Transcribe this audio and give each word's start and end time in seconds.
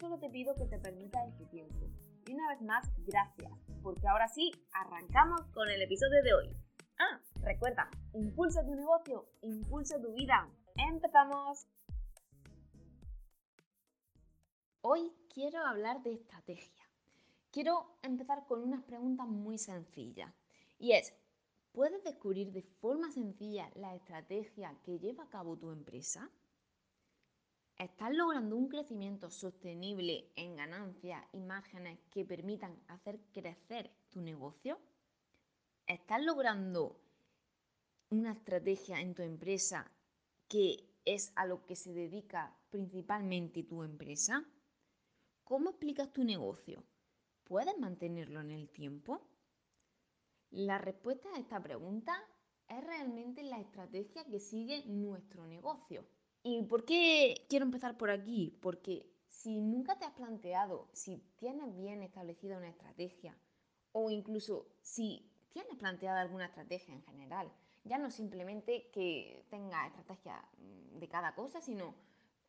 solo 0.00 0.18
te 0.18 0.30
pido 0.30 0.54
que 0.54 0.64
te 0.64 0.78
permitas 0.78 1.28
este 1.28 1.44
tiempo. 1.46 1.86
Y 2.26 2.32
una 2.32 2.48
vez 2.48 2.62
más, 2.62 2.88
gracias, 3.06 3.52
porque 3.82 4.08
ahora 4.08 4.28
sí, 4.28 4.50
arrancamos 4.72 5.42
con 5.52 5.68
el 5.68 5.82
episodio 5.82 6.22
de 6.22 6.32
hoy. 6.32 6.56
Ah, 6.98 7.20
recuerda, 7.42 7.90
impulsa 8.14 8.64
tu 8.64 8.74
negocio, 8.74 9.28
impulsa 9.42 10.00
tu 10.00 10.12
vida. 10.14 10.48
¡Empezamos! 10.76 11.66
Hoy 14.80 15.12
quiero 15.34 15.60
hablar 15.66 16.02
de 16.02 16.14
estrategia. 16.14 16.88
Quiero 17.50 17.98
empezar 18.02 18.46
con 18.46 18.62
unas 18.62 18.82
preguntas 18.84 19.26
muy 19.26 19.58
sencillas. 19.58 20.32
Y 20.78 20.92
es, 20.92 21.12
¿puedes 21.72 22.02
descubrir 22.04 22.52
de 22.52 22.62
forma 22.62 23.10
sencilla 23.10 23.70
la 23.74 23.94
estrategia 23.94 24.74
que 24.82 24.98
lleva 24.98 25.24
a 25.24 25.28
cabo 25.28 25.58
tu 25.58 25.70
empresa? 25.70 26.30
¿Estás 27.80 28.14
logrando 28.14 28.56
un 28.56 28.68
crecimiento 28.68 29.30
sostenible 29.30 30.30
en 30.36 30.54
ganancias 30.54 31.24
y 31.32 31.40
márgenes 31.40 31.98
que 32.10 32.26
permitan 32.26 32.78
hacer 32.88 33.18
crecer 33.32 33.90
tu 34.10 34.20
negocio? 34.20 34.78
¿Estás 35.86 36.22
logrando 36.22 37.00
una 38.10 38.32
estrategia 38.32 39.00
en 39.00 39.14
tu 39.14 39.22
empresa 39.22 39.90
que 40.46 40.76
es 41.06 41.32
a 41.36 41.46
lo 41.46 41.64
que 41.64 41.74
se 41.74 41.94
dedica 41.94 42.54
principalmente 42.68 43.62
tu 43.62 43.82
empresa? 43.82 44.44
¿Cómo 45.42 45.70
explicas 45.70 46.12
tu 46.12 46.22
negocio? 46.22 46.84
¿Puedes 47.44 47.78
mantenerlo 47.78 48.42
en 48.42 48.50
el 48.50 48.68
tiempo? 48.68 49.22
La 50.50 50.76
respuesta 50.76 51.30
a 51.34 51.38
esta 51.38 51.62
pregunta 51.62 52.14
es 52.68 52.84
realmente 52.84 53.42
la 53.42 53.58
estrategia 53.58 54.26
que 54.26 54.38
sigue 54.38 54.84
nuestro 54.84 55.46
negocio. 55.46 56.06
¿Y 56.42 56.62
por 56.62 56.84
qué 56.84 57.46
quiero 57.48 57.66
empezar 57.66 57.98
por 57.98 58.10
aquí? 58.10 58.58
Porque 58.62 59.06
si 59.28 59.60
nunca 59.60 59.98
te 59.98 60.06
has 60.06 60.12
planteado 60.12 60.88
si 60.92 61.18
tienes 61.36 61.76
bien 61.76 62.02
establecida 62.02 62.56
una 62.56 62.68
estrategia 62.68 63.36
o 63.92 64.10
incluso 64.10 64.66
si 64.80 65.30
tienes 65.50 65.76
planteada 65.76 66.20
alguna 66.20 66.46
estrategia 66.46 66.94
en 66.94 67.02
general, 67.02 67.52
ya 67.84 67.98
no 67.98 68.10
simplemente 68.10 68.90
que 68.92 69.44
tenga 69.50 69.86
estrategia 69.86 70.42
mm, 70.58 70.98
de 70.98 71.08
cada 71.08 71.34
cosa, 71.34 71.60
sino 71.60 71.94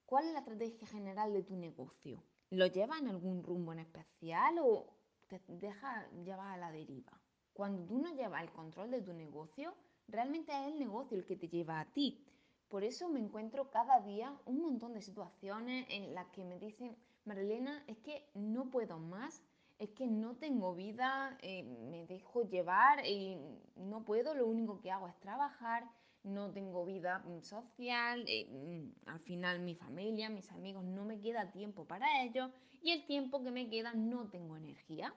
cuál 0.06 0.26
es 0.28 0.34
la 0.34 0.40
estrategia 0.40 0.88
general 0.88 1.34
de 1.34 1.44
tu 1.44 1.56
negocio. 1.56 2.24
¿Lo 2.50 2.68
lleva 2.68 2.98
en 2.98 3.08
algún 3.08 3.44
rumbo 3.44 3.72
en 3.74 3.80
especial 3.80 4.58
o 4.60 4.88
te 5.28 5.42
deja 5.48 6.10
llevar 6.24 6.52
a 6.52 6.58
la 6.58 6.72
deriva? 6.72 7.20
Cuando 7.54 7.84
tú 7.86 8.00
no 8.00 8.14
llevas 8.14 8.44
el 8.44 8.52
control 8.52 8.92
de 8.92 9.02
tu 9.02 9.14
negocio, 9.14 9.74
realmente 10.08 10.52
es 10.52 10.68
el 10.68 10.80
negocio 10.80 11.18
el 11.18 11.26
que 11.26 11.38
te 11.38 11.48
lleva 11.48 11.80
a 11.80 11.86
ti. 11.86 12.26
Por 12.72 12.86
eso 12.86 13.10
me 13.10 13.20
encuentro 13.20 13.70
cada 13.70 14.00
día 14.00 14.34
un 14.46 14.62
montón 14.62 14.94
de 14.94 15.02
situaciones 15.02 15.86
en 15.90 16.16
las 16.16 16.28
que 16.28 16.46
me 16.46 16.58
dicen, 16.58 16.96
Marilena, 17.26 17.84
es 17.86 17.98
que 17.98 18.26
no 18.34 18.72
puedo 18.72 18.98
más, 18.98 19.44
es 19.78 19.90
que 19.90 20.08
no 20.08 20.38
tengo 20.38 20.74
vida, 20.74 21.38
eh, 21.42 21.64
me 21.64 22.06
dejo 22.06 22.44
llevar 22.44 23.06
y 23.06 23.38
no 23.76 24.06
puedo, 24.06 24.34
lo 24.36 24.48
único 24.48 24.80
que 24.80 24.90
hago 24.90 25.10
es 25.10 25.20
trabajar, 25.20 25.84
no 26.24 26.50
tengo 26.54 26.86
vida 26.86 27.20
mm, 27.20 27.42
social, 27.42 28.24
eh, 28.26 28.48
mm, 28.50 29.10
al 29.10 29.20
final 29.20 29.60
mi 29.60 29.76
familia, 29.76 30.30
mis 30.30 30.50
amigos, 30.54 30.86
no 30.86 31.04
me 31.04 31.20
queda 31.20 31.52
tiempo 31.52 31.86
para 31.86 32.24
ello 32.24 32.52
y 32.82 32.92
el 32.92 33.06
tiempo 33.06 33.44
que 33.44 33.52
me 33.52 33.70
queda 33.70 33.92
no 33.94 34.30
tengo 34.30 34.56
energía. 34.56 35.14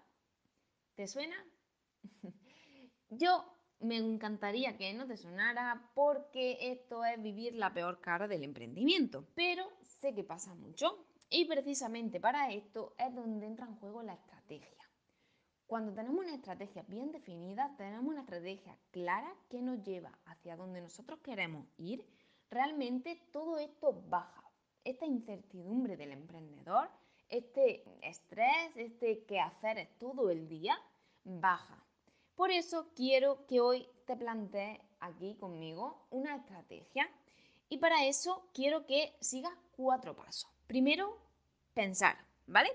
¿Te 0.96 1.06
suena? 1.06 1.36
Yo 3.10 3.53
me 3.80 3.96
encantaría 3.96 4.76
que 4.76 4.92
no 4.94 5.06
te 5.06 5.16
sonara 5.16 5.90
porque 5.94 6.58
esto 6.60 7.04
es 7.04 7.20
vivir 7.22 7.54
la 7.54 7.74
peor 7.74 8.00
cara 8.00 8.28
del 8.28 8.44
emprendimiento. 8.44 9.26
Pero 9.34 9.68
sé 9.82 10.14
que 10.14 10.24
pasa 10.24 10.54
mucho 10.54 11.06
y 11.30 11.46
precisamente 11.46 12.20
para 12.20 12.52
esto 12.52 12.94
es 12.98 13.14
donde 13.14 13.46
entra 13.46 13.66
en 13.66 13.76
juego 13.76 14.02
la 14.02 14.14
estrategia. 14.14 14.84
Cuando 15.66 15.94
tenemos 15.94 16.24
una 16.24 16.34
estrategia 16.34 16.84
bien 16.86 17.10
definida, 17.10 17.74
tenemos 17.76 18.06
una 18.06 18.20
estrategia 18.20 18.76
clara 18.90 19.34
que 19.48 19.62
nos 19.62 19.82
lleva 19.82 20.16
hacia 20.26 20.56
donde 20.56 20.80
nosotros 20.80 21.20
queremos 21.20 21.66
ir, 21.78 22.06
realmente 22.50 23.20
todo 23.32 23.58
esto 23.58 24.04
baja. 24.08 24.42
Esta 24.84 25.06
incertidumbre 25.06 25.96
del 25.96 26.12
emprendedor, 26.12 26.90
este 27.30 27.82
estrés, 28.02 28.76
este 28.76 29.24
quehacer 29.24 29.88
todo 29.98 30.30
el 30.30 30.46
día, 30.48 30.76
baja. 31.24 31.82
Por 32.36 32.50
eso 32.50 32.90
quiero 32.96 33.46
que 33.46 33.60
hoy 33.60 33.88
te 34.06 34.16
plantees 34.16 34.80
aquí 34.98 35.36
conmigo 35.36 36.06
una 36.10 36.34
estrategia 36.34 37.08
y 37.68 37.78
para 37.78 38.06
eso 38.06 38.48
quiero 38.52 38.86
que 38.86 39.16
sigas 39.20 39.52
cuatro 39.76 40.16
pasos. 40.16 40.50
Primero, 40.66 41.16
pensar, 41.74 42.16
¿vale? 42.46 42.70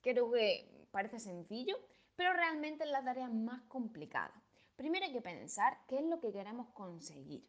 Creo 0.00 0.30
que 0.30 0.86
parece 0.92 1.18
sencillo, 1.18 1.76
pero 2.14 2.32
realmente 2.32 2.84
es 2.84 2.90
la 2.90 3.02
tarea 3.02 3.28
más 3.28 3.62
complicada. 3.62 4.32
Primero 4.76 5.06
hay 5.06 5.12
que 5.12 5.20
pensar 5.20 5.78
qué 5.88 5.98
es 5.98 6.04
lo 6.04 6.20
que 6.20 6.32
queremos 6.32 6.68
conseguir. 6.68 7.44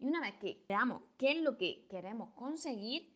Y 0.00 0.06
una 0.06 0.20
vez 0.20 0.34
que 0.40 0.64
veamos 0.68 1.02
qué 1.16 1.30
es 1.32 1.42
lo 1.42 1.56
que 1.56 1.86
queremos 1.88 2.30
conseguir, 2.34 3.14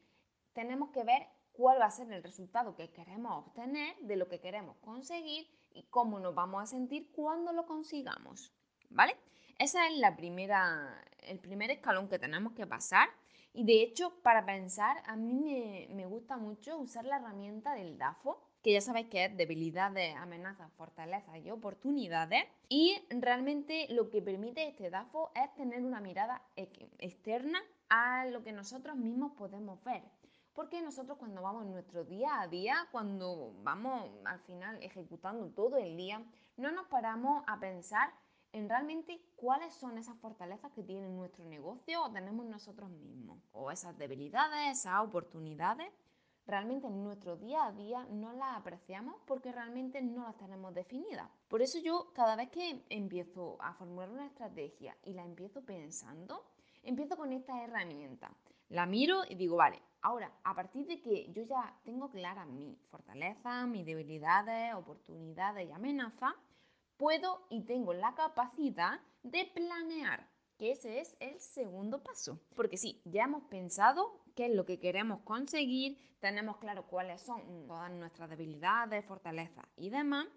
tenemos 0.53 0.91
que 0.91 1.03
ver 1.03 1.27
cuál 1.59 1.81
va 1.81 1.87
a 1.87 1.91
ser 1.91 2.13
el 2.13 2.23
resultado 2.23 2.77
que 2.77 2.93
queremos 2.93 3.45
obtener 3.45 3.97
de 4.03 4.15
lo 4.15 4.29
que 4.29 4.39
queremos 4.39 4.77
conseguir 4.77 5.51
y 5.73 5.83
cómo 5.91 6.21
nos 6.21 6.33
vamos 6.33 6.63
a 6.63 6.67
sentir 6.67 7.11
cuando 7.11 7.53
lo 7.53 7.67
consigamos. 7.67 8.53
¿Vale? 8.91 9.17
Ese 9.59 9.85
es 9.89 9.99
la 9.99 10.15
primera, 10.15 11.05
el 11.19 11.41
primer 11.41 11.73
escalón 11.73 12.09
que 12.09 12.21
tenemos 12.21 12.53
que 12.53 12.65
pasar. 12.65 13.09
Y 13.53 13.65
de 13.65 13.83
hecho, 13.83 14.23
para 14.23 14.47
pensar, 14.47 15.03
a 15.05 15.17
mí 15.17 15.35
me, 15.35 15.93
me 15.97 16.07
gusta 16.07 16.37
mucho 16.37 16.79
usar 16.79 17.05
la 17.05 17.17
herramienta 17.17 17.75
del 17.75 17.99
DAFO, 17.99 18.41
que 18.63 18.75
ya 18.75 18.81
sabéis 18.81 19.09
que 19.09 19.25
es 19.25 19.37
debilidades, 19.37 20.15
amenazas, 20.15 20.73
fortalezas 20.75 21.39
y 21.39 21.51
oportunidades. 21.51 22.45
Y 22.69 23.03
realmente 23.11 23.89
lo 23.91 24.11
que 24.11 24.23
permite 24.23 24.69
este 24.69 24.91
DAFO 24.91 25.33
es 25.35 25.53
tener 25.57 25.83
una 25.83 26.01
mirada 26.01 26.41
externa 26.55 27.61
a 27.89 28.27
lo 28.27 28.45
que 28.45 28.53
nosotros 28.53 28.97
mismos 28.97 29.33
podemos 29.33 29.83
ver. 29.83 30.05
Porque 30.59 30.83
nosotros 30.83 31.19
cuando 31.19 31.41
vamos 31.41 31.63
en 31.67 31.71
nuestro 31.71 32.03
día 32.03 32.41
a 32.41 32.49
día, 32.49 32.89
cuando 32.91 33.55
vamos 33.63 34.11
al 34.25 34.41
final 34.41 34.77
ejecutando 34.83 35.51
todo 35.51 35.77
el 35.77 35.97
día, 35.97 36.21
no 36.57 36.73
nos 36.73 36.89
paramos 36.89 37.45
a 37.47 37.61
pensar 37.61 38.13
en 38.51 38.69
realmente 38.69 39.23
cuáles 39.37 39.73
son 39.73 39.99
esas 39.99 40.19
fortalezas 40.19 40.73
que 40.73 40.83
tiene 40.83 41.09
nuestro 41.11 41.45
negocio 41.45 42.03
o 42.03 42.11
tenemos 42.11 42.45
nosotros 42.45 42.91
mismos, 42.91 43.39
o 43.53 43.71
esas 43.71 43.97
debilidades, 43.99 44.81
esas 44.81 45.01
oportunidades. 45.05 45.93
Realmente 46.45 46.89
en 46.89 47.05
nuestro 47.05 47.37
día 47.37 47.65
a 47.65 47.71
día 47.71 48.05
no 48.11 48.33
las 48.33 48.57
apreciamos 48.57 49.15
porque 49.29 49.53
realmente 49.53 50.03
no 50.03 50.25
las 50.25 50.37
tenemos 50.39 50.75
definidas. 50.75 51.31
Por 51.47 51.63
eso 51.63 51.79
yo 51.79 52.13
cada 52.15 52.35
vez 52.35 52.51
que 52.51 52.85
empiezo 52.89 53.59
a 53.61 53.75
formular 53.75 54.11
una 54.11 54.27
estrategia 54.27 54.97
y 55.05 55.13
la 55.13 55.25
empiezo 55.25 55.65
pensando, 55.65 56.45
empiezo 56.83 57.17
con 57.17 57.33
esta 57.33 57.63
herramienta. 57.63 58.33
La 58.69 58.87
miro 58.87 59.23
y 59.29 59.35
digo, 59.35 59.57
vale, 59.57 59.81
Ahora, 60.01 60.33
a 60.45 60.55
partir 60.55 60.87
de 60.87 61.01
que 61.01 61.31
yo 61.33 61.43
ya 61.43 61.77
tengo 61.85 62.11
clara 62.11 62.47
mi 62.47 62.79
fortaleza, 62.91 63.67
mis 63.67 63.85
debilidades, 63.85 64.75
oportunidades 64.75 65.69
y 65.69 65.73
amenazas, 65.73 66.35
puedo 66.97 67.47
y 67.51 67.63
tengo 67.63 67.93
la 67.93 68.15
capacidad 68.15 69.01
de 69.25 69.45
planear, 69.47 70.29
que 70.57 70.71
ese 70.71 71.01
es 71.01 71.17
el 71.19 71.41
segundo 71.41 72.03
paso. 72.03 72.41
Porque 72.55 72.77
sí, 72.77 73.03
ya 73.05 73.25
hemos 73.25 73.43
pensado 73.45 74.23
qué 74.37 74.47
es 74.47 74.55
lo 74.55 74.65
que 74.65 74.79
queremos 74.79 75.21
conseguir, 75.23 75.99
tenemos 76.21 76.59
claro 76.59 76.87
cuáles 76.87 77.21
son 77.21 77.67
todas 77.67 77.91
nuestras 77.91 78.31
debilidades, 78.31 79.05
fortalezas 79.05 79.67
y 79.77 79.91
demás. 79.91 80.29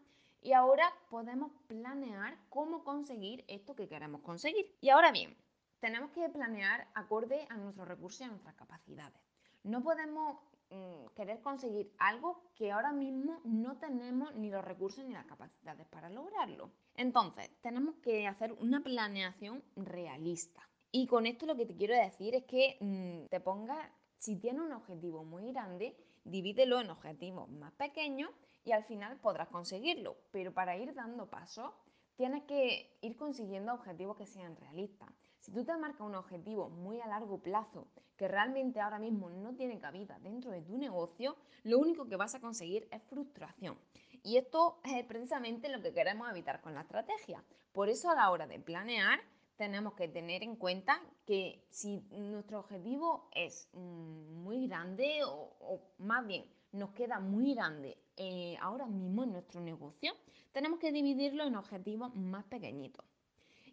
Y 0.42 0.54
ahora 0.54 0.92
podemos 1.12 1.52
planear 1.68 2.36
cómo 2.50 2.84
conseguir 2.84 3.46
esto 3.48 3.76
que 3.76 3.88
queremos 3.88 4.22
conseguir. 4.22 4.76
Y 4.82 4.90
ahora 4.90 5.12
bien, 5.12 5.38
tenemos 5.82 6.12
que 6.12 6.30
planear 6.30 6.88
acorde 6.94 7.46
a 7.50 7.58
nuestros 7.58 7.88
recursos 7.88 8.22
y 8.22 8.24
a 8.24 8.28
nuestras 8.28 8.56
capacidades. 8.56 9.20
No 9.64 9.84
podemos 9.84 10.38
mm, 10.70 11.08
querer 11.16 11.42
conseguir 11.42 11.92
algo 11.98 12.44
que 12.56 12.72
ahora 12.72 12.94
mismo 12.94 13.42
no 13.44 13.78
tenemos 13.78 14.34
ni 14.36 14.50
los 14.52 14.64
recursos 14.64 15.04
ni 15.04 15.14
las 15.14 15.26
capacidades 15.26 15.88
para 15.88 16.10
lograrlo. 16.10 16.72
Entonces, 16.96 17.50
tenemos 17.62 17.96
que 17.96 18.28
hacer 18.28 18.54
una 18.54 18.82
planeación 18.82 19.64
realista. 19.76 20.62
Y 20.92 21.08
con 21.08 21.26
esto 21.26 21.46
lo 21.46 21.56
que 21.56 21.66
te 21.66 21.76
quiero 21.76 21.96
decir 21.96 22.36
es 22.36 22.46
que 22.46 22.78
mm, 22.80 23.30
te 23.30 23.40
pongas, 23.40 23.90
si 24.18 24.36
tienes 24.38 24.62
un 24.62 24.74
objetivo 24.74 25.24
muy 25.24 25.52
grande, 25.52 25.98
divídelo 26.24 26.80
en 26.80 26.92
objetivos 26.92 27.50
más 27.50 27.74
pequeños 27.74 28.30
y 28.64 28.72
al 28.72 28.84
final 28.84 29.18
podrás 29.18 29.48
conseguirlo. 29.48 30.16
Pero 30.32 30.54
para 30.54 30.78
ir 30.78 30.94
dando 30.94 31.28
pasos, 31.28 31.74
tienes 32.16 32.44
que 32.44 33.00
ir 33.02 33.16
consiguiendo 33.18 33.74
objetivos 33.74 34.16
que 34.16 34.28
sean 34.28 34.56
realistas. 34.56 35.10
Si 35.42 35.52
tú 35.52 35.66
te 35.66 35.76
marcas 35.76 36.02
un 36.02 36.14
objetivo 36.14 36.70
muy 36.70 37.02
a 37.02 37.08
largo 37.08 37.40
plazo 37.40 37.88
que 38.16 38.28
realmente 38.28 38.80
ahora 38.80 39.00
mismo 39.00 39.32
no 39.32 39.56
tiene 39.56 39.80
cabida 39.80 40.20
dentro 40.20 40.52
de 40.52 40.62
tu 40.62 40.78
negocio, 40.78 41.36
lo 41.64 41.80
único 41.80 42.08
que 42.08 42.16
vas 42.16 42.36
a 42.36 42.40
conseguir 42.40 42.88
es 42.92 43.02
frustración. 43.02 43.76
Y 44.22 44.38
esto 44.38 44.80
es 44.84 45.04
precisamente 45.06 45.68
lo 45.70 45.82
que 45.82 45.94
queremos 45.94 46.30
evitar 46.30 46.62
con 46.62 46.76
la 46.76 46.82
estrategia. 46.82 47.44
Por 47.72 47.90
eso 47.90 48.12
a 48.12 48.16
la 48.16 48.30
hora 48.30 48.46
de 48.46 48.60
planear 48.60 49.20
tenemos 49.56 49.96
que 49.96 50.08
tener 50.08 50.44
en 50.44 50.58
cuenta 50.58 51.02
que 51.26 51.66
si 51.72 52.02
nuestro 52.12 52.60
objetivo 52.60 53.28
es 53.34 53.68
mm, 53.74 54.44
muy 54.44 54.68
grande 54.68 55.22
o, 55.26 55.82
más 55.98 56.26
bien 56.28 56.46
nos 56.72 56.92
queda 56.92 57.20
muy 57.20 57.56
grande 57.56 57.98
eh, 58.16 58.58
ahora 58.62 58.86
mismo 58.86 59.24
en 59.24 59.32
nuestro 59.32 59.60
negocio, 59.60 60.14
tenemos 60.52 60.80
que 60.80 60.92
dividirlo 60.92 61.46
en 61.46 61.56
objetivos 61.56 62.16
más 62.16 62.46
pequeñitos. 62.46 63.11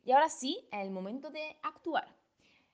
Y 0.09 0.13
ahora 0.13 0.31
sí, 0.31 0.67
es 0.73 0.81
el 0.81 0.91
momento 0.91 1.29
de 1.29 1.59
actuar. 1.63 2.09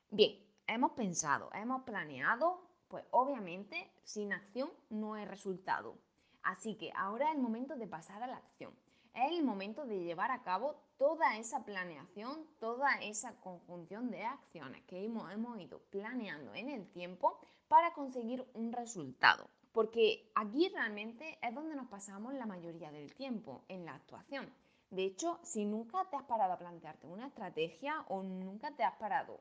Bien, 0.08 0.38
hemos 0.68 0.92
pensado, 0.92 1.50
hemos 1.52 1.82
planeado, 1.82 2.62
pues 2.86 3.04
obviamente 3.10 3.90
sin 4.04 4.32
acción 4.32 4.70
no 4.88 5.14
hay 5.14 5.24
resultado. 5.24 5.98
Así 6.44 6.76
que 6.76 6.92
ahora 6.94 7.30
es 7.30 7.34
el 7.34 7.42
momento 7.42 7.74
de 7.74 7.88
pasar 7.88 8.22
a 8.22 8.28
la 8.28 8.36
acción. 8.36 8.72
Es 9.14 9.32
el 9.32 9.42
momento 9.42 9.84
de 9.84 10.04
llevar 10.04 10.30
a 10.30 10.44
cabo 10.44 10.76
toda 10.96 11.36
esa 11.36 11.64
planeación, 11.64 12.46
toda 12.60 13.00
esa 13.02 13.34
conjunción 13.40 14.12
de 14.12 14.22
acciones 14.22 14.84
que 14.84 15.04
hemos, 15.04 15.28
hemos 15.32 15.58
ido 15.58 15.80
planeando 15.90 16.54
en 16.54 16.68
el 16.68 16.88
tiempo 16.92 17.40
para 17.66 17.94
conseguir 17.94 18.48
un 18.54 18.70
resultado. 18.70 19.50
Porque 19.72 20.30
aquí 20.36 20.68
realmente 20.68 21.36
es 21.42 21.52
donde 21.52 21.74
nos 21.74 21.88
pasamos 21.88 22.32
la 22.34 22.46
mayoría 22.46 22.92
del 22.92 23.12
tiempo, 23.12 23.64
en 23.66 23.84
la 23.84 23.96
actuación. 23.96 24.54
De 24.90 25.04
hecho, 25.04 25.40
si 25.42 25.64
nunca 25.64 26.04
te 26.10 26.16
has 26.16 26.24
parado 26.24 26.52
a 26.52 26.58
plantearte 26.58 27.06
una 27.06 27.26
estrategia 27.26 28.04
o 28.08 28.22
nunca 28.22 28.70
te 28.76 28.84
has 28.84 28.94
parado 28.96 29.40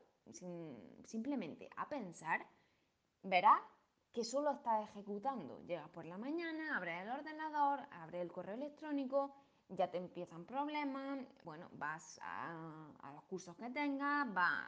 simplemente 1.04 1.68
a 1.76 1.88
pensar, 1.88 2.46
verás 3.22 3.60
que 4.12 4.24
solo 4.24 4.52
estás 4.52 4.88
ejecutando. 4.88 5.60
Llegas 5.66 5.88
por 5.90 6.06
la 6.06 6.18
mañana, 6.18 6.76
abres 6.76 7.02
el 7.02 7.10
ordenador, 7.10 7.80
abres 7.90 8.22
el 8.22 8.32
correo 8.32 8.54
electrónico, 8.54 9.34
ya 9.68 9.90
te 9.90 9.98
empiezan 9.98 10.44
problemas, 10.44 11.20
bueno, 11.44 11.68
vas 11.72 12.18
a, 12.22 13.10
los 13.14 13.24
cursos 13.24 13.56
que 13.56 13.70
tengas, 13.70 14.32
vas 14.32 14.64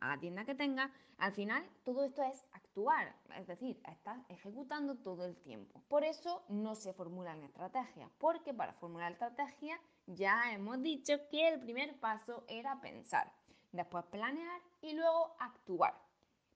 a 0.00 0.08
la 0.08 0.18
tienda 0.18 0.44
que 0.44 0.54
tengas, 0.54 0.90
al 1.18 1.32
final 1.32 1.64
todo 1.84 2.04
esto 2.04 2.22
es 2.22 2.46
actuar, 2.52 3.14
es 3.36 3.46
decir, 3.46 3.80
estás 3.88 4.18
ejecutando 4.28 4.96
todo 4.96 5.24
el 5.26 5.36
tiempo. 5.36 5.82
Por 5.88 6.04
eso 6.04 6.42
no 6.48 6.74
se 6.74 6.92
formulan 6.92 7.42
estrategias, 7.42 8.10
porque 8.18 8.54
para 8.54 8.72
formular 8.74 9.12
estrategias 9.12 9.80
ya 10.06 10.52
hemos 10.52 10.82
dicho 10.82 11.14
que 11.30 11.48
el 11.48 11.60
primer 11.60 11.98
paso 12.00 12.44
era 12.48 12.80
pensar, 12.80 13.32
después 13.72 14.04
planear 14.06 14.60
y 14.80 14.94
luego 14.94 15.36
actuar. 15.38 15.94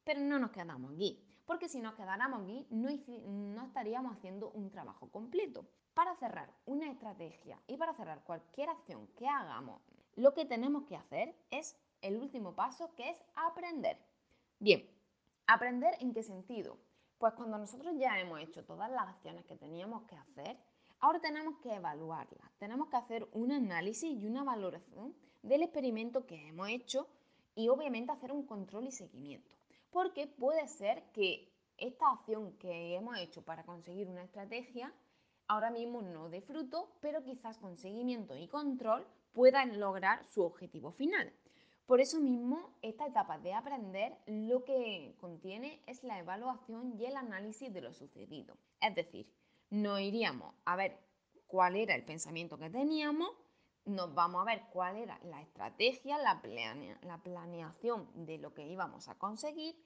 Pero 0.04 0.20
no 0.20 0.38
nos 0.38 0.50
quedamos 0.50 0.92
aquí, 0.94 1.22
porque 1.46 1.68
si 1.68 1.80
nos 1.80 1.94
quedáramos 1.94 2.42
aquí 2.42 2.66
no, 2.70 2.88
no 3.26 3.66
estaríamos 3.66 4.16
haciendo 4.16 4.50
un 4.50 4.70
trabajo 4.70 5.10
completo. 5.10 5.66
Para 5.94 6.16
cerrar 6.16 6.52
una 6.66 6.90
estrategia 6.90 7.60
y 7.66 7.76
para 7.76 7.94
cerrar 7.94 8.24
cualquier 8.24 8.68
acción 8.68 9.06
que 9.16 9.28
hagamos, 9.28 9.80
lo 10.16 10.34
que 10.34 10.44
tenemos 10.44 10.84
que 10.84 10.96
hacer 10.96 11.36
es 11.50 11.76
el 12.00 12.16
último 12.16 12.54
paso, 12.54 12.94
que 12.94 13.10
es 13.10 13.16
aprender. 13.34 13.98
Bien, 14.58 14.88
¿aprender 15.46 15.94
en 16.00 16.12
qué 16.12 16.22
sentido? 16.22 16.78
Pues 17.18 17.32
cuando 17.34 17.58
nosotros 17.58 17.94
ya 17.96 18.18
hemos 18.20 18.40
hecho 18.40 18.64
todas 18.64 18.90
las 18.90 19.08
acciones 19.08 19.44
que 19.46 19.56
teníamos 19.56 20.02
que 20.04 20.16
hacer, 20.16 20.58
ahora 21.00 21.20
tenemos 21.20 21.58
que 21.58 21.74
evaluarlas. 21.74 22.50
Tenemos 22.58 22.88
que 22.88 22.96
hacer 22.96 23.28
un 23.32 23.52
análisis 23.52 24.10
y 24.10 24.26
una 24.26 24.44
valoración 24.44 25.14
del 25.42 25.62
experimento 25.62 26.26
que 26.26 26.48
hemos 26.48 26.68
hecho 26.68 27.08
y 27.54 27.68
obviamente 27.68 28.12
hacer 28.12 28.32
un 28.32 28.46
control 28.46 28.86
y 28.86 28.92
seguimiento. 28.92 29.54
Porque 29.94 30.26
puede 30.26 30.66
ser 30.66 31.04
que 31.12 31.54
esta 31.78 32.10
acción 32.10 32.58
que 32.58 32.96
hemos 32.96 33.16
hecho 33.16 33.44
para 33.44 33.62
conseguir 33.62 34.08
una 34.08 34.24
estrategia 34.24 34.92
ahora 35.46 35.70
mismo 35.70 36.02
no 36.02 36.28
de 36.28 36.40
fruto, 36.40 36.98
pero 37.00 37.22
quizás 37.22 37.58
con 37.58 37.76
seguimiento 37.76 38.36
y 38.36 38.48
control 38.48 39.06
puedan 39.32 39.78
lograr 39.78 40.24
su 40.24 40.42
objetivo 40.42 40.90
final. 40.90 41.32
Por 41.86 42.00
eso 42.00 42.18
mismo, 42.18 42.74
esta 42.82 43.06
etapa 43.06 43.38
de 43.38 43.54
aprender 43.54 44.18
lo 44.26 44.64
que 44.64 45.14
contiene 45.20 45.80
es 45.86 46.02
la 46.02 46.18
evaluación 46.18 46.98
y 46.98 47.04
el 47.04 47.16
análisis 47.16 47.72
de 47.72 47.80
lo 47.80 47.92
sucedido. 47.92 48.56
Es 48.80 48.96
decir, 48.96 49.32
no 49.70 50.00
iríamos 50.00 50.56
a 50.64 50.74
ver 50.74 50.98
cuál 51.46 51.76
era 51.76 51.94
el 51.94 52.04
pensamiento 52.04 52.58
que 52.58 52.68
teníamos, 52.68 53.30
nos 53.84 54.14
vamos 54.14 54.42
a 54.42 54.44
ver 54.44 54.62
cuál 54.72 54.96
era 54.96 55.18
la 55.24 55.40
estrategia, 55.42 56.18
la, 56.18 56.40
la 57.02 57.18
planeación 57.18 58.08
de 58.26 58.38
lo 58.38 58.54
que 58.54 58.66
íbamos 58.66 59.08
a 59.08 59.18
conseguir 59.18 59.76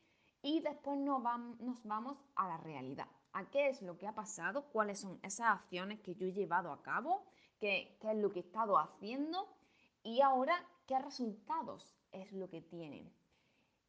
y 0.42 0.60
después 0.60 0.98
nos 0.98 1.22
vamos 1.22 2.18
a 2.36 2.48
la 2.48 2.58
realidad 2.58 3.08
a 3.32 3.50
qué 3.50 3.68
es 3.68 3.82
lo 3.82 3.98
que 3.98 4.06
ha 4.06 4.14
pasado, 4.14 4.64
cuáles 4.72 5.00
son 5.00 5.18
esas 5.22 5.48
acciones 5.48 6.00
que 6.00 6.14
yo 6.14 6.26
he 6.26 6.32
llevado 6.32 6.72
a 6.72 6.82
cabo, 6.82 7.24
qué, 7.60 7.96
es 8.00 8.16
lo 8.16 8.30
que 8.30 8.40
he 8.40 8.42
estado 8.42 8.78
haciendo 8.78 9.48
y 10.02 10.20
ahora 10.20 10.54
qué 10.86 10.98
resultados 10.98 11.96
es 12.12 12.32
lo 12.32 12.48
que 12.48 12.60
tienen. 12.60 13.12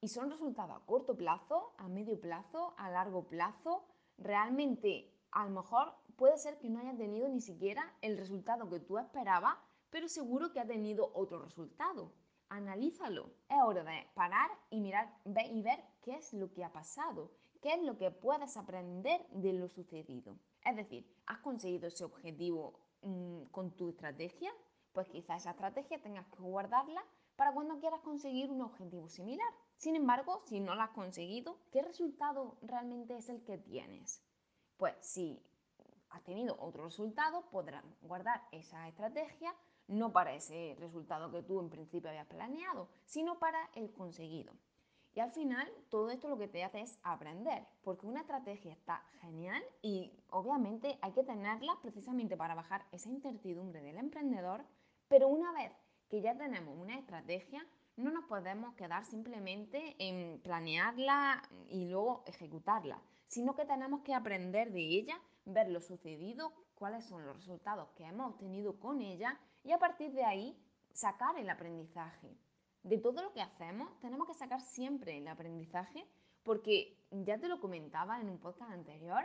Y 0.02 0.08
son 0.08 0.30
resultados 0.30 0.78
a 0.78 0.86
corto 0.86 1.18
plazo, 1.18 1.74
a 1.78 1.88
medio 1.88 2.20
plazo, 2.20 2.74
a 2.78 2.90
largo 2.90 3.28
plazo. 3.28 3.86
Realmente, 4.18 5.14
a 5.32 5.44
lo 5.44 5.50
mejor 5.50 5.94
puede 6.16 6.38
ser 6.38 6.58
que 6.60 6.70
no 6.70 6.80
haya 6.80 6.96
tenido 6.96 7.28
ni 7.28 7.42
siquiera 7.42 7.94
el 8.02 8.18
resultado 8.18 8.70
que 8.70 8.80
tú 8.80 8.98
esperabas, 8.98 9.58
pero 9.90 10.08
seguro 10.08 10.52
que 10.52 10.60
ha 10.60 10.68
tenido 10.68 11.12
otro 11.14 11.40
resultado. 11.40 12.14
Analízalo. 12.50 13.32
Es 13.48 13.58
hora 13.64 13.84
de 13.84 14.08
parar 14.14 14.50
y 14.70 14.80
mirar 14.80 15.14
y 15.26 15.62
ver 15.62 15.84
qué 16.02 16.16
es 16.16 16.34
lo 16.34 16.52
que 16.52 16.64
ha 16.64 16.72
pasado, 16.72 17.32
qué 17.62 17.74
es 17.74 17.84
lo 17.84 17.98
que 17.98 18.12
puedes 18.12 18.58
aprender 18.58 19.26
de 19.30 19.54
lo 19.54 19.68
sucedido. 19.68 20.38
Es 20.66 20.76
decir, 20.76 21.06
¿has 21.28 21.40
conseguido 21.40 21.88
ese 21.88 22.04
objetivo 22.04 22.80
mm, 23.02 23.44
con 23.52 23.76
tu 23.76 23.90
estrategia? 23.90 24.52
Pues 24.94 25.08
quizá 25.10 25.36
esa 25.36 25.52
estrategia 25.52 26.02
tengas 26.02 26.28
que 26.28 26.42
guardarla 26.42 27.04
para 27.36 27.54
cuando 27.54 27.80
quieras 27.80 28.02
conseguir 28.02 28.52
un 28.52 28.62
objetivo 28.62 29.08
similar. 29.08 29.48
Sin 29.78 29.96
embargo, 29.96 30.42
si 30.46 30.60
no 30.60 30.76
la 30.76 30.86
has 30.86 30.92
conseguido, 30.92 31.58
¿qué 31.72 31.82
resultado 31.82 32.58
realmente 32.62 33.16
es 33.16 33.30
el 33.30 33.44
que 33.44 33.58
tienes? 33.58 34.22
Pues 34.78 34.96
si 35.00 35.42
has 36.10 36.24
tenido 36.24 36.58
otro 36.60 36.86
resultado, 36.86 37.50
podrás 37.50 37.86
guardar 38.02 38.42
esa 38.52 38.88
estrategia 38.88 39.56
no 39.90 40.14
para 40.14 40.34
ese 40.34 40.76
resultado 40.80 41.32
que 41.32 41.44
tú 41.44 41.60
en 41.60 41.70
principio 41.70 42.10
habías 42.10 42.28
planeado, 42.28 42.88
sino 43.04 43.40
para 43.40 43.70
el 43.76 43.92
conseguido. 43.92 44.54
Y 45.16 45.20
al 45.20 45.32
final 45.32 45.68
todo 45.90 46.12
esto 46.12 46.30
lo 46.30 46.38
que 46.38 46.48
te 46.48 46.64
hace 46.64 46.82
es 46.82 47.00
aprender, 47.04 47.66
porque 47.84 48.06
una 48.06 48.22
estrategia 48.22 48.72
está 48.72 49.04
genial 49.20 49.62
y 49.82 50.14
obviamente 50.30 51.00
hay 51.02 51.12
que 51.12 51.24
tenerla 51.24 51.78
precisamente 51.82 52.38
para 52.38 52.56
bajar 52.56 52.86
esa 52.92 53.10
incertidumbre 53.10 53.82
del 53.82 53.98
emprendedor, 53.98 54.64
pero 55.08 55.28
una 55.28 55.52
vez 55.52 55.74
que 56.10 56.22
ya 56.22 56.38
tenemos 56.38 56.78
una 56.78 56.98
estrategia, 56.98 57.66
no 57.98 58.12
nos 58.12 58.26
podemos 58.26 58.76
quedar 58.76 59.04
simplemente 59.04 59.96
en 60.00 60.40
planearla 60.42 61.42
y 61.68 61.90
luego 61.90 62.24
ejecutarla, 62.26 63.02
sino 63.28 63.56
que 63.56 63.66
tenemos 63.66 64.02
que 64.02 64.14
aprender 64.14 64.72
de 64.72 64.82
ella, 64.82 65.20
ver 65.54 65.70
lo 65.70 65.82
sucedido, 65.82 66.54
cuáles 66.76 67.06
son 67.06 67.26
los 67.26 67.36
resultados 67.36 67.90
que 67.96 68.06
hemos 68.06 68.32
obtenido 68.34 68.80
con 68.80 69.02
ella 69.02 69.40
y 69.64 69.72
a 69.72 69.80
partir 69.80 70.14
de 70.14 70.26
ahí 70.26 70.58
sacar 70.94 71.38
el 71.38 71.50
aprendizaje 71.50 72.38
de 72.84 72.98
todo 72.98 73.22
lo 73.22 73.34
que 73.34 73.42
hacemos 73.42 74.00
tenemos 74.00 74.28
que 74.28 74.34
sacar 74.34 74.62
siempre 74.62 75.18
el 75.18 75.28
aprendizaje 75.28 76.08
porque 76.44 76.98
ya 77.12 77.38
te 77.38 77.48
lo 77.48 77.60
comentaba 77.60 78.20
en 78.20 78.30
un 78.30 78.40
podcast 78.40 78.72
anterior, 78.72 79.24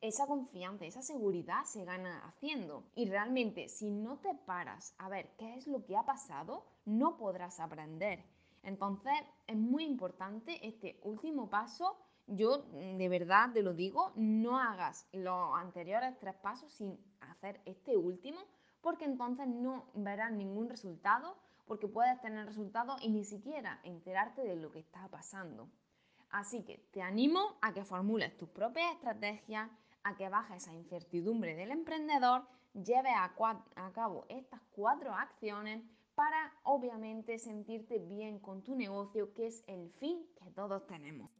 esa 0.00 0.26
confianza, 0.26 0.84
esa 0.84 1.02
seguridad 1.02 1.64
se 1.64 1.84
gana 1.84 2.24
haciendo. 2.26 2.84
Y 2.94 3.08
realmente 3.08 3.68
si 3.68 3.90
no 3.90 4.18
te 4.18 4.34
paras 4.34 4.94
a 4.98 5.08
ver 5.08 5.34
qué 5.36 5.56
es 5.56 5.66
lo 5.66 5.84
que 5.84 5.96
ha 5.96 6.04
pasado, 6.04 6.64
no 6.84 7.16
podrás 7.16 7.60
aprender. 7.60 8.24
Entonces 8.62 9.12
es 9.46 9.56
muy 9.56 9.84
importante 9.84 10.66
este 10.66 11.00
último 11.02 11.50
paso. 11.50 11.96
Yo 12.32 12.58
de 12.58 13.08
verdad 13.08 13.52
te 13.52 13.62
lo 13.62 13.74
digo, 13.74 14.12
no 14.14 14.58
hagas 14.58 15.08
los 15.12 15.56
anteriores 15.56 16.16
tres 16.20 16.36
pasos 16.36 16.72
sin 16.72 16.96
hacer 17.20 17.60
este 17.64 17.96
último, 17.96 18.38
porque 18.80 19.04
entonces 19.04 19.48
no 19.48 19.90
verás 19.94 20.30
ningún 20.30 20.68
resultado 20.68 21.36
porque 21.66 21.88
puedes 21.88 22.20
tener 22.20 22.46
resultados 22.46 23.02
y 23.02 23.10
ni 23.10 23.24
siquiera 23.24 23.80
enterarte 23.82 24.42
de 24.42 24.54
lo 24.54 24.70
que 24.70 24.78
está 24.78 25.08
pasando. 25.08 25.68
Así 26.30 26.62
que 26.64 26.78
te 26.92 27.02
animo 27.02 27.58
a 27.62 27.74
que 27.74 27.84
formules 27.84 28.36
tus 28.36 28.48
propias 28.48 28.92
estrategias, 28.92 29.68
a 30.04 30.14
que 30.14 30.28
bajes 30.28 30.62
esa 30.62 30.74
incertidumbre 30.74 31.56
del 31.56 31.72
emprendedor, 31.72 32.46
lleves 32.74 33.12
a, 33.16 33.34
a 33.74 33.92
cabo 33.92 34.26
estas 34.28 34.60
cuatro 34.70 35.12
acciones 35.12 35.82
para 36.14 36.52
obviamente 36.62 37.38
sentirte 37.38 37.98
bien 37.98 38.38
con 38.38 38.62
tu 38.62 38.76
negocio, 38.76 39.34
que 39.34 39.46
es 39.46 39.64
el 39.66 39.90
fin 39.98 40.24
que 40.40 40.50
todos 40.50 40.86
tenemos. 40.86 41.39